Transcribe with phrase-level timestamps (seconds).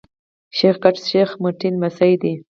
[0.57, 2.33] شېخ کټه شېخ متي لمسی دﺉ.